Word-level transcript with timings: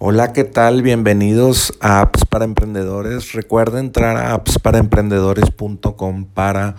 Hola, 0.00 0.32
¿qué 0.32 0.44
tal? 0.44 0.82
Bienvenidos 0.82 1.72
a 1.80 2.02
Apps 2.02 2.24
para 2.24 2.44
Emprendedores. 2.44 3.32
Recuerda 3.32 3.80
entrar 3.80 4.16
a 4.16 4.32
appsparaemprendedores.com 4.34 6.24
para 6.26 6.76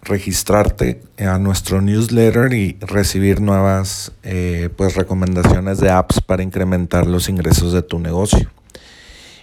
registrarte 0.00 1.02
a 1.18 1.36
nuestro 1.36 1.82
newsletter 1.82 2.54
y 2.54 2.78
recibir 2.80 3.42
nuevas 3.42 4.12
eh, 4.22 4.70
pues, 4.74 4.96
recomendaciones 4.96 5.76
de 5.78 5.90
apps 5.90 6.22
para 6.22 6.42
incrementar 6.42 7.06
los 7.06 7.28
ingresos 7.28 7.74
de 7.74 7.82
tu 7.82 7.98
negocio. 7.98 8.50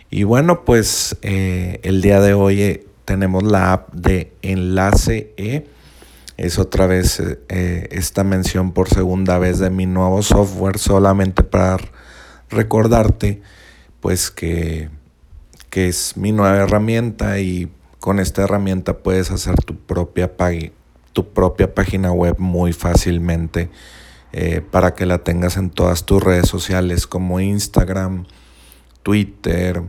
Y 0.10 0.24
bueno, 0.24 0.66
pues 0.66 1.16
eh, 1.21 1.82
el 1.84 2.02
día 2.02 2.20
de 2.21 2.34
hoy 2.34 2.64
eh, 2.64 2.88
tenemos 3.06 3.44
la 3.44 3.71
app 3.71 3.94
de 3.94 4.34
Enlace 4.42 5.32
E. 5.38 5.68
Es 6.38 6.58
otra 6.58 6.88
vez 6.88 7.21
esta 7.50 8.24
mención 8.24 8.71
por 8.71 8.90
segunda 8.90 9.38
vez 9.38 9.60
de 9.60 9.70
mi 9.70 9.86
nuevo 9.86 10.24
software 10.24 10.80
solamente 10.80 11.44
para 11.44 11.78
recordarte 12.50 13.42
pues 14.00 14.32
que, 14.32 14.90
que 15.70 15.88
es 15.88 16.18
mi 16.18 16.32
nueva 16.32 16.57
herramienta 16.57 17.40
y 17.40 17.71
con 18.00 18.20
esta 18.20 18.44
herramienta 18.44 19.00
puedes 19.00 19.32
hacer 19.32 19.56
tu 19.64 19.78
propia, 19.78 20.32
tu 21.14 21.34
propia 21.34 21.74
página 21.74 22.12
web 22.12 22.36
muy 22.40 22.74
fácilmente 22.74 23.70
eh, 24.32 24.62
para 24.62 24.93
que 24.93 25.06
la 25.06 25.20
tengas 25.20 25.57
en 25.57 25.70
todas 25.70 26.06
tus 26.06 26.24
redes 26.24 26.48
sociales 26.48 27.07
como 27.07 27.40
Instagram, 27.40 28.26
Twitter, 29.04 29.84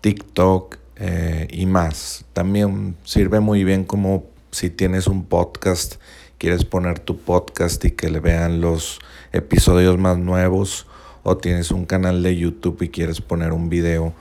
TikTok 0.00 0.78
eh, 0.96 1.46
y 1.50 1.66
más. 1.66 2.24
También 2.32 2.96
sirve 3.04 3.40
muy 3.40 3.64
bien 3.64 3.84
como 3.84 4.24
si 4.50 4.70
tienes 4.70 5.06
un 5.06 5.24
podcast, 5.24 5.96
quieres 6.38 6.64
poner 6.64 6.98
tu 6.98 7.18
podcast 7.18 7.84
y 7.84 7.92
que 7.92 8.10
le 8.10 8.20
vean 8.20 8.60
los 8.60 8.98
episodios 9.32 9.98
más 9.98 10.18
nuevos 10.18 10.86
o 11.28 11.36
tienes 11.36 11.72
un 11.72 11.86
canal 11.86 12.22
de 12.22 12.36
YouTube 12.36 12.80
y 12.82 12.88
quieres 12.88 13.20
poner 13.20 13.52
un 13.52 13.68
video 13.68 14.14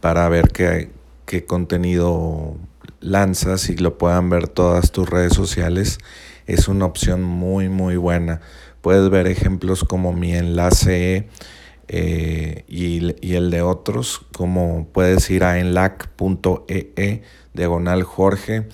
para 0.00 0.28
ver 0.28 0.52
qué, 0.52 0.88
qué 1.26 1.44
contenido 1.44 2.56
lanzas 3.00 3.68
y 3.70 3.76
lo 3.76 3.98
puedan 3.98 4.30
ver 4.30 4.46
todas 4.46 4.92
tus 4.92 5.10
redes 5.10 5.34
sociales, 5.34 5.98
es 6.46 6.68
una 6.68 6.84
opción 6.84 7.24
muy 7.24 7.68
muy 7.68 7.96
buena. 7.96 8.40
Puedes 8.82 9.10
ver 9.10 9.26
ejemplos 9.26 9.82
como 9.82 10.12
mi 10.12 10.32
enlace 10.32 11.28
eh, 11.88 12.64
y, 12.68 13.16
y, 13.20 13.34
el 13.34 13.50
de 13.50 13.62
otros, 13.62 14.20
como 14.32 14.86
puedes 14.92 15.28
ir 15.30 15.42
a 15.42 15.58
enlac.ee 15.58 16.92
e, 16.94 17.22
diagonal 17.52 18.04
Jorge, 18.04 18.68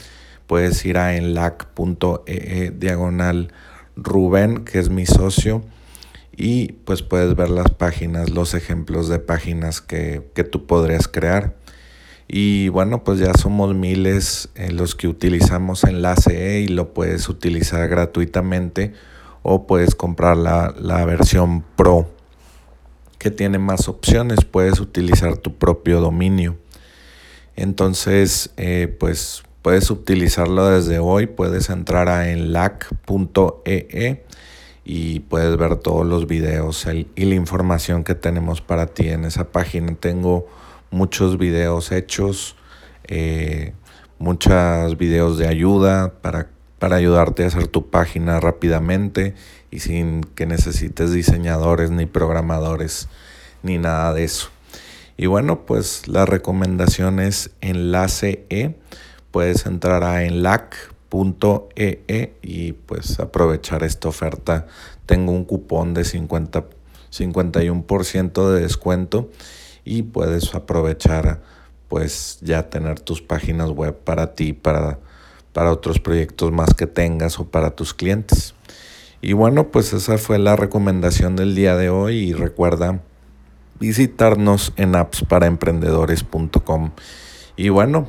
puedes 0.46 0.84
ir 0.84 0.98
a 0.98 1.16
enlac.ee 1.16 2.20
e, 2.26 2.70
diagonal 2.72 3.54
Rubén, 3.96 4.64
que 4.64 4.80
es 4.80 4.90
mi 4.90 5.06
socio 5.06 5.62
y 6.42 6.72
pues 6.86 7.02
puedes 7.02 7.36
ver 7.36 7.50
las 7.50 7.70
páginas, 7.70 8.30
los 8.30 8.54
ejemplos 8.54 9.10
de 9.10 9.18
páginas 9.18 9.82
que, 9.82 10.22
tú 10.50 10.66
podrías 10.66 11.06
crear. 11.06 11.54
Y 12.28 12.70
bueno, 12.70 13.04
pues 13.04 13.18
ya 13.18 13.34
somos 13.34 13.74
miles 13.74 14.48
eh, 14.54 14.72
los 14.72 14.94
que 14.94 15.06
utilizamos 15.06 15.84
Enlace 15.84 16.56
E 16.56 16.60
y 16.60 16.68
lo 16.68 16.94
puedes 16.94 17.28
utilizar 17.28 17.86
gratuitamente 17.88 18.94
o 19.42 19.66
puedes 19.66 19.94
comprar 19.94 20.38
la, 20.38 21.04
versión 21.04 21.62
Pro 21.76 22.08
que 23.18 23.30
tiene 23.30 23.58
más 23.58 23.86
opciones, 23.86 24.46
puedes 24.46 24.80
utilizar 24.80 25.36
tu 25.36 25.58
propio 25.58 26.00
dominio. 26.00 26.56
Entonces, 27.54 28.48
eh, 28.56 28.96
pues 28.98 29.42
puedes 29.60 29.90
utilizarlo 29.90 30.70
desde 30.70 31.00
hoy, 31.00 31.26
puedes 31.26 31.68
entrar 31.68 32.08
a 32.08 32.30
enlac.ee 32.30 34.24
y 34.92 35.20
puedes 35.20 35.56
ver 35.56 35.76
todos 35.76 36.04
los 36.04 36.26
videos 36.26 36.84
y 37.14 37.24
la 37.24 37.34
información 37.36 38.02
que 38.02 38.16
tenemos 38.16 38.60
para 38.60 38.86
ti 38.86 39.08
en 39.08 39.24
esa 39.24 39.52
página. 39.52 39.94
Tengo 39.94 40.48
muchos 40.90 41.38
videos 41.38 41.92
hechos, 41.92 42.56
eh, 43.04 43.72
muchos 44.18 44.98
videos 44.98 45.38
de 45.38 45.46
ayuda 45.46 46.14
para, 46.20 46.48
para 46.80 46.96
ayudarte 46.96 47.44
a 47.44 47.46
hacer 47.46 47.68
tu 47.68 47.88
página 47.88 48.40
rápidamente 48.40 49.36
y 49.70 49.78
sin 49.78 50.22
que 50.22 50.46
necesites 50.46 51.12
diseñadores 51.12 51.92
ni 51.92 52.06
programadores 52.06 53.08
ni 53.62 53.78
nada 53.78 54.12
de 54.12 54.24
eso. 54.24 54.48
Y 55.16 55.26
bueno, 55.26 55.66
pues 55.66 56.08
la 56.08 56.26
recomendación 56.26 57.20
es 57.20 57.52
enlace 57.60 58.44
E. 58.50 58.74
Puedes 59.30 59.66
entrar 59.66 60.02
a 60.02 60.24
enlac 60.24 60.74
.ee 61.10 62.02
e 62.08 62.34
y 62.42 62.72
pues 62.72 63.20
aprovechar 63.20 63.82
esta 63.82 64.08
oferta. 64.08 64.66
Tengo 65.06 65.32
un 65.32 65.44
cupón 65.44 65.94
de 65.94 66.04
50, 66.04 66.64
51% 67.12 68.50
de 68.50 68.60
descuento 68.60 69.30
y 69.84 70.02
puedes 70.02 70.54
aprovechar 70.54 71.40
pues 71.88 72.38
ya 72.40 72.70
tener 72.70 73.00
tus 73.00 73.20
páginas 73.20 73.70
web 73.70 73.98
para 73.98 74.34
ti, 74.34 74.52
para, 74.52 75.00
para 75.52 75.72
otros 75.72 75.98
proyectos 75.98 76.52
más 76.52 76.74
que 76.74 76.86
tengas 76.86 77.40
o 77.40 77.50
para 77.50 77.70
tus 77.72 77.94
clientes. 77.94 78.54
Y 79.20 79.32
bueno, 79.32 79.70
pues 79.70 79.92
esa 79.92 80.16
fue 80.16 80.38
la 80.38 80.56
recomendación 80.56 81.36
del 81.36 81.54
día 81.54 81.76
de 81.76 81.90
hoy 81.90 82.16
y 82.18 82.32
recuerda 82.32 83.02
visitarnos 83.80 84.72
en 84.76 84.94
appsparaemprendedores.com. 84.94 86.92
Y 87.56 87.68
bueno, 87.70 88.08